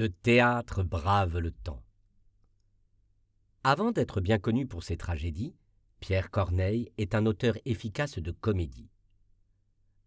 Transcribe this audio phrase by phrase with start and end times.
[0.00, 1.84] Le théâtre brave le temps.
[3.64, 5.54] Avant d'être bien connu pour ses tragédies,
[6.00, 8.88] Pierre Corneille est un auteur efficace de comédie.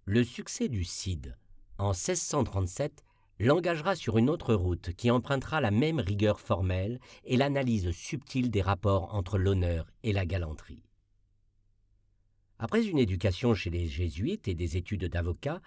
[0.05, 1.37] Le succès du Cid,
[1.77, 3.03] en 1637,
[3.37, 8.63] l'engagera sur une autre route qui empruntera la même rigueur formelle et l'analyse subtile des
[8.63, 10.87] rapports entre l'honneur et la galanterie.
[12.57, 15.61] Après une éducation chez les jésuites et des études d'avocat,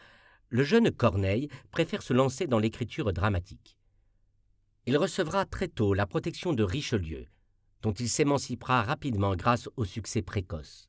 [0.48, 3.76] le jeune Corneille préfère se lancer dans l'écriture dramatique.
[4.86, 7.26] Il recevra très tôt la protection de Richelieu,
[7.82, 10.88] dont il s'émancipera rapidement grâce au succès précoce.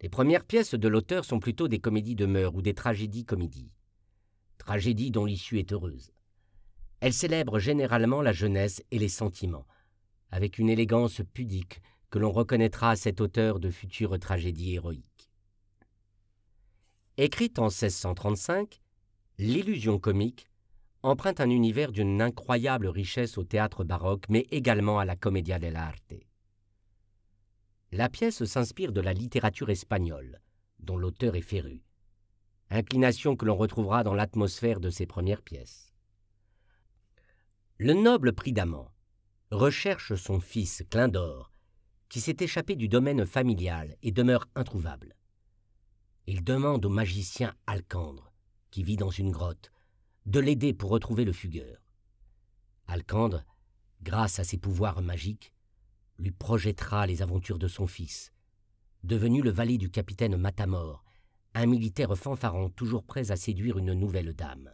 [0.00, 3.70] Les premières pièces de l'auteur sont plutôt des comédies de mœurs ou des tragédies-comédies.
[4.56, 6.12] Tragédies dont l'issue est heureuse.
[7.00, 9.66] Elles célèbrent généralement la jeunesse et les sentiments,
[10.30, 15.30] avec une élégance pudique que l'on reconnaîtra à cet auteur de futures tragédies héroïques.
[17.18, 18.80] Écrite en 1635,
[19.38, 20.48] L'illusion comique
[21.02, 26.14] emprunte un univers d'une incroyable richesse au théâtre baroque, mais également à la commedia dell'arte.
[27.90, 30.40] La pièce s'inspire de la littérature espagnole,
[30.78, 31.82] dont l'auteur est féru,
[32.70, 35.92] inclination que l'on retrouvera dans l'atmosphère de ses premières pièces.
[37.78, 38.92] Le noble Pridamant
[39.50, 41.50] recherche son fils Clindor,
[42.08, 45.16] qui s'est échappé du domaine familial et demeure introuvable.
[46.26, 48.32] Il demande au magicien Alcandre,
[48.70, 49.71] qui vit dans une grotte,
[50.26, 51.78] de l'aider pour retrouver le fugueur.
[52.86, 53.44] Alcandre,
[54.02, 55.52] grâce à ses pouvoirs magiques,
[56.18, 58.32] lui projettera les aventures de son fils,
[59.02, 61.04] devenu le valet du capitaine Matamor,
[61.54, 64.70] un militaire fanfaron toujours prêt à séduire une nouvelle dame.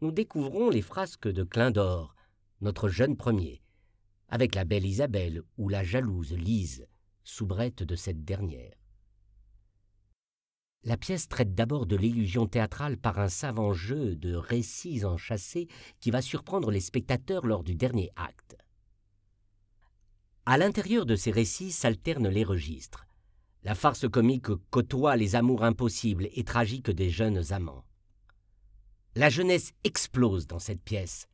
[0.00, 2.14] Nous découvrons les frasques de Clindor,
[2.60, 3.62] notre jeune premier,
[4.28, 6.86] avec la belle Isabelle ou la jalouse Lise,
[7.24, 8.74] soubrette de cette dernière.
[10.86, 15.66] La pièce traite d'abord de l'illusion théâtrale par un savant jeu de récits enchâssés
[15.98, 18.56] qui va surprendre les spectateurs lors du dernier acte.
[20.46, 23.08] À l'intérieur de ces récits s'alternent les registres.
[23.64, 27.84] La farce comique côtoie les amours impossibles et tragiques des jeunes amants.
[29.16, 31.26] La jeunesse explose dans cette pièce,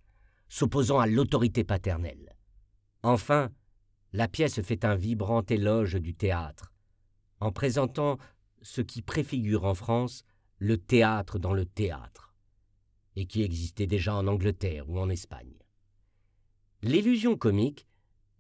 [0.49, 2.35] s'opposant à l'autorité paternelle.
[3.03, 3.51] Enfin,
[4.15, 6.73] la pièce fait un vibrant éloge du théâtre,
[7.39, 8.17] en présentant
[8.63, 10.25] ce qui préfigure en France
[10.59, 12.35] le théâtre dans le théâtre,
[13.17, 15.59] et qui existait déjà en Angleterre ou en Espagne.
[16.83, 17.87] L'illusion comique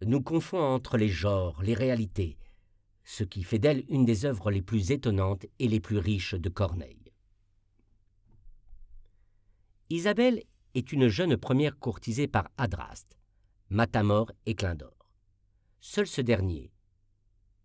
[0.04, 2.38] nous confond entre les genres, les réalités,
[3.04, 6.48] ce qui fait d'elle une des œuvres les plus étonnantes et les plus riches de
[6.48, 7.12] Corneille.
[9.90, 10.42] Isabelle
[10.74, 13.18] est une jeune première courtisée par Adraste,
[13.68, 15.08] Matamor et Clindor.
[15.80, 16.72] Seul ce dernier,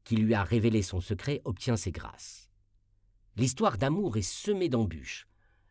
[0.03, 2.46] qui lui a révélé son secret, obtient ses grâces
[3.37, 5.27] l'histoire d'amour est semée d'embûches.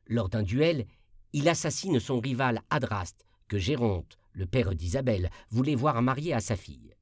[0.07, 0.87] Lors d'un duel,
[1.33, 6.57] il assassine son rival Adraste, que Géronte, le père d'Isabelle, voulait voir marier à sa
[6.57, 6.95] fille.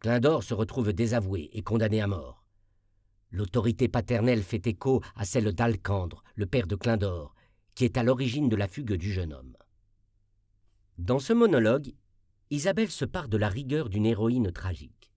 [0.00, 2.44] Clindor se retrouve désavoué et condamné à mort.
[3.30, 7.34] L'autorité paternelle fait écho à celle d'Alcandre, le père de Clindor,
[7.74, 9.56] qui est à l'origine de la fugue du jeune homme.
[10.98, 11.94] Dans ce monologue,
[12.50, 15.12] Isabelle se part de la rigueur d'une héroïne tragique.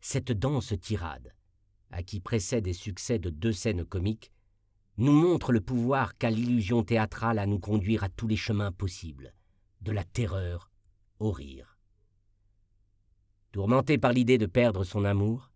[0.00, 1.34] Cette danse tirade,
[1.94, 4.32] à qui précède et succès de deux scènes comiques,
[4.96, 9.32] nous montre le pouvoir qu'a l'illusion théâtrale à nous conduire à tous les chemins possibles,
[9.80, 10.72] de la terreur
[11.20, 11.78] au rire.
[13.52, 15.52] Tourmentée par l'idée de perdre son amour,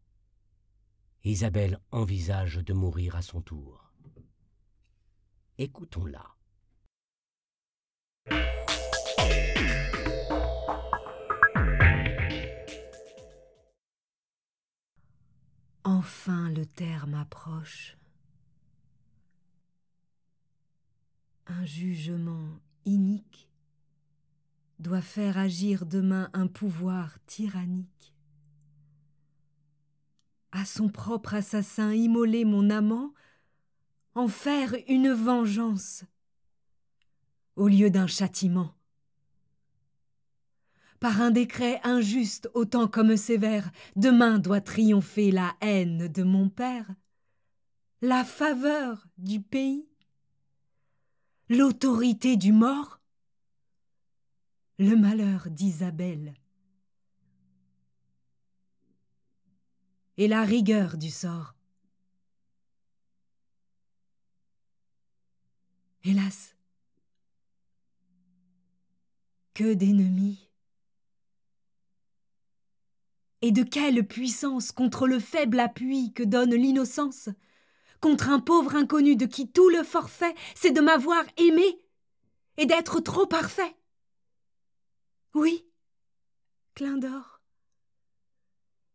[1.24, 3.92] Isabelle envisage de mourir à son tour.
[5.58, 6.37] Écoutons-la.
[15.98, 17.98] Enfin le terme approche.
[21.48, 23.50] Un jugement inique
[24.78, 28.14] doit faire agir demain un pouvoir tyrannique.
[30.52, 33.12] À son propre assassin immoler mon amant,
[34.14, 36.04] en faire une vengeance
[37.56, 38.72] au lieu d'un châtiment
[41.00, 46.90] par un décret injuste autant comme sévère, demain doit triompher la haine de mon père,
[48.02, 49.88] la faveur du pays,
[51.48, 53.00] l'autorité du mort,
[54.78, 56.34] le malheur d'Isabelle.
[60.16, 61.54] Et la rigueur du sort.
[66.02, 66.56] Hélas,
[69.54, 70.47] que d'ennemis
[73.42, 77.28] et de quelle puissance contre le faible appui que donne l'innocence?
[78.00, 81.80] Contre un pauvre inconnu de qui tout le forfait, c'est de m'avoir aimé
[82.56, 83.76] et d'être trop parfait.
[85.34, 85.64] Oui,
[86.74, 87.40] clin d'or.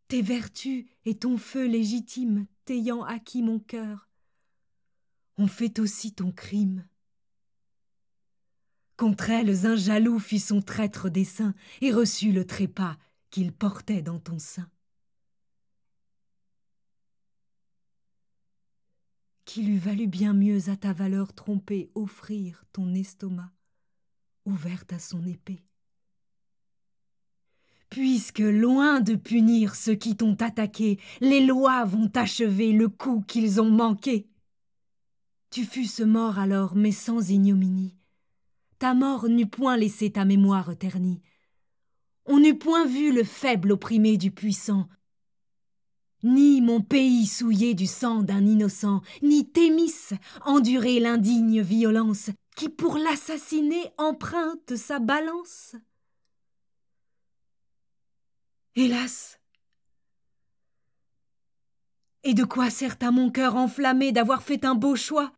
[0.07, 4.09] Tes vertus et ton feu légitime t'ayant acquis mon cœur,
[5.37, 6.87] ont fait aussi ton crime.
[8.95, 12.97] Contre elles, un jaloux fit son traître dessein et reçut le trépas
[13.33, 14.69] qu'il portait dans ton sein.
[19.43, 23.51] Qu'il eût valu bien mieux à ta valeur trompée offrir ton estomac,
[24.45, 25.65] ouverte à son épée.
[27.89, 33.59] Puisque, loin de punir ceux qui t'ont attaqué, les lois vont achever le coup qu'ils
[33.59, 34.29] ont manqué.
[35.49, 37.97] Tu fusses mort alors, mais sans ignominie.
[38.77, 41.23] Ta mort n'eût point laissé ta mémoire ternie.
[42.25, 44.87] On n'eût point vu le faible opprimé du puissant,
[46.23, 50.11] ni mon pays souillé du sang d'un innocent, ni Thémis
[50.45, 55.75] endurer l'indigne violence qui pour l'assassiner emprunte sa balance.
[58.75, 59.39] Hélas!
[62.23, 65.33] Et de quoi sert à mon cœur enflammé d'avoir fait un beau choix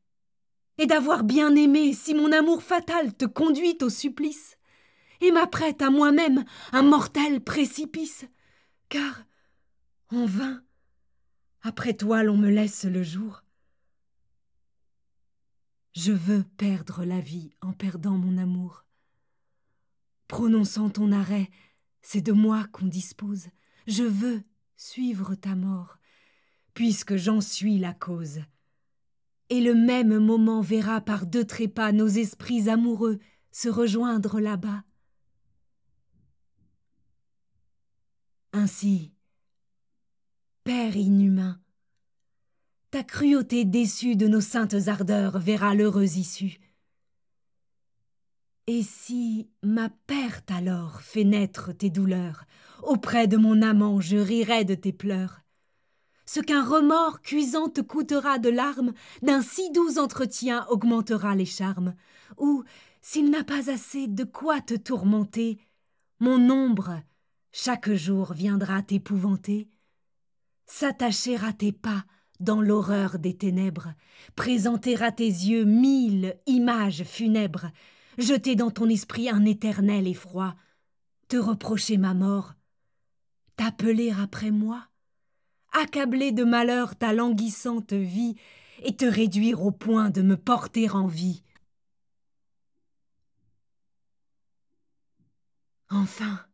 [0.78, 4.58] et d'avoir bien aimé si mon amour fatal te conduit au supplice?
[5.26, 8.26] Et m'apprête à moi-même un mortel précipice
[8.90, 9.24] car
[10.12, 10.62] en vain
[11.62, 13.44] après toi l'on me laisse le jour
[15.94, 18.86] je veux perdre la vie en perdant mon amour
[20.28, 21.50] prononçant ton arrêt
[22.06, 23.48] c'est de moi qu'on dispose.
[23.88, 24.44] Je veux
[24.78, 25.98] suivre ta mort,
[26.76, 28.42] puisque j'en suis la cause.
[29.50, 33.18] Et le même moment verra par deux trépas nos esprits amoureux
[33.52, 34.84] se rejoindre là-bas.
[38.66, 39.12] Ainsi,
[40.64, 41.62] Père inhumain,
[42.90, 46.58] ta cruauté déçue de nos saintes ardeurs verra l'heureuse issue.
[48.66, 52.46] Et si ma perte alors fait naître tes douleurs,
[52.82, 55.42] auprès de mon amant je rirai de tes pleurs.
[56.26, 61.94] Ce qu'un remords cuisant te coûtera de larmes, d'un si doux entretien augmentera les charmes,
[62.40, 62.64] ou,
[63.00, 65.60] s'il n'a pas assez de quoi te tourmenter,
[66.20, 67.04] mon ombre
[67.58, 69.70] chaque jour viendra t'épouvanter,
[70.66, 72.04] s'attacher à tes pas
[72.42, 73.94] dans l'horreur des ténèbres,
[74.36, 77.72] présenter à tes yeux mille images funèbres,
[78.18, 80.58] jeter dans ton esprit un éternel effroi,
[81.30, 82.56] te reprocher ma mort,
[83.56, 84.90] t'appeler après moi,
[85.72, 88.36] accabler de malheur ta languissante vie
[88.84, 91.42] et te réduire au point de me porter en vie.
[95.90, 96.46] Enfin,